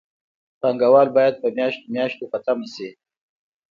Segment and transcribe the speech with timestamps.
[0.61, 2.89] پانګوال باید په میاشتو میاشتو په تمه شي